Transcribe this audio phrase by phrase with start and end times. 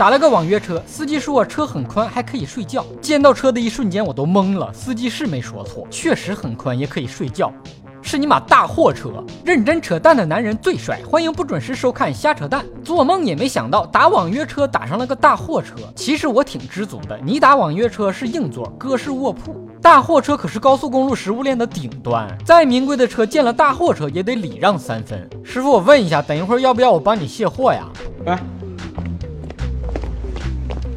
[0.00, 2.82] 打了个网约车，司机说我车很宽，还可以睡觉。
[3.02, 4.72] 见到车的一瞬间，我都懵了。
[4.72, 7.52] 司机是没说错，确实很宽，也可以睡觉。
[8.00, 9.22] 是你妈大货车！
[9.44, 12.64] 认真扯淡的男人最帅，欢迎不准时收看瞎扯淡。
[12.82, 15.74] 做梦也没想到打网约车打上了个大货车。
[15.94, 19.54] 其实我挺知足的，你打网约车是硬座，哥是卧铺。
[19.82, 25.28] 大货车可是高速公路食物链的顶端，再名贵的车见了大货车也得礼让三分。
[25.44, 27.86] 师傅，我问一下，等一会儿要不要我帮你卸货呀？
[28.24, 28.42] 来。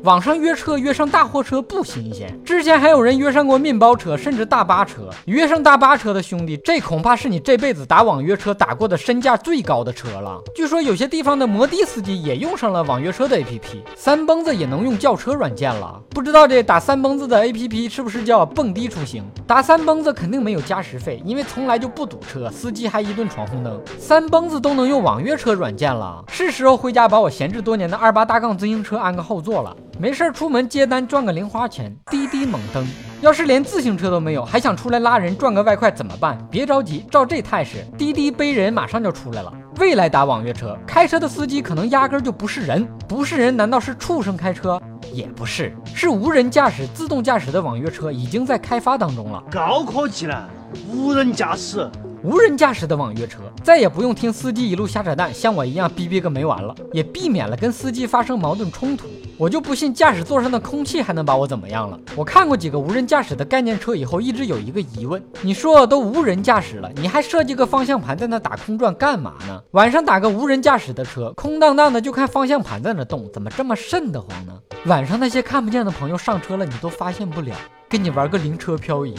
[0.03, 5.09] 网上约车约上大货车不新鲜，之前还有人约上过面包车，甚至大巴车。
[5.27, 10.41] 约上大巴车的兄弟，这恐怕是你这辈子打网约车打过的身价最高的车了。
[10.53, 15.97] 据说有些地方的摩的司机也用上了网约车的 APP，三蹦子也能用轿车软件了。
[16.09, 19.23] 不知道这打三蹦子的 APP 是不是叫蹦迪出行？
[19.47, 23.81] 打三蹦子肯定没有加时费，因为从来就不堵车，司机还一顿闯红灯。
[23.97, 29.73] 三蹦子都能用网约车软件了，是时候回家把我闲置多年的二八大杠自行车安个后座了。
[29.99, 32.85] 没事出门接单赚个零花钱，滴滴猛蹬。
[33.21, 36.37] 要是连自行车都没有，还想出来拉人赚个外快怎么办？
[36.49, 39.53] 别着急，照这态势，滴滴背人马上就出来了。
[39.79, 44.81] 未来打网约车，开车的司机可能压根就不是人，不是人，难道是畜生开车？
[45.13, 49.43] 也不是，是无人驾驶、自动驾驶的网约车已经在开发当中了。
[49.51, 50.49] 高科技了，
[50.91, 51.87] 无人驾驶。
[52.23, 59.07] 无人驾驶的网约车，再也不用听司机一路瞎扯淡，像我一样逼逼个没完了，也避免了跟司机发生矛盾冲突。
[59.37, 61.99] 我就不信驾驶座上的空气还能把我怎么样了。
[62.15, 69.61] 我看过几个无人驾驶的概念车以后，一直有一个疑问：你说都无人驾驶了，你还设计个方向盘在那打空转干嘛呢？
[69.71, 74.53] 晚上打个无人驾驶的车，空荡荡的就看方向盘在那动，怎么这么瘆得慌呢？
[74.85, 77.53] 晚上那些看不见的朋友上车了，你都发现不了，
[77.89, 79.13] 跟你玩个灵车漂移。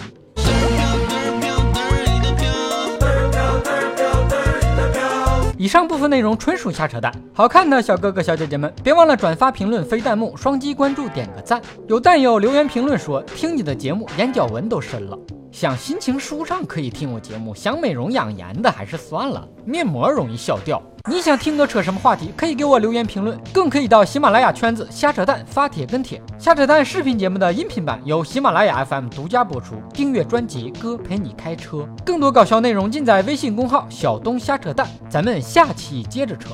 [5.64, 11.58] 以上部分内容纯属瞎扯淡，好看的小哥哥小姐姐们，别忘了转发、评论、飞弹幕、双击关注、点个赞。
[11.88, 15.18] 有弹友留言评论说，听你的节目眼角纹都深了。
[15.55, 20.82] 想心情舒畅可以听我节目，想美容养颜的还是算了，面膜容易笑掉。
[21.09, 26.20] 你想听哥扯什么话题，可以给我留言评论，更可以到喜马拉雅圈子瞎扯淡发帖跟帖。
[26.41, 34.88] 瞎扯淡视频节目的音频版由喜马拉雅 FM 独家播出，订阅专辑哥陪你开车，更多搞笑内容尽在微信公号小东瞎扯淡。
[35.09, 36.48] 咱们下期接着扯。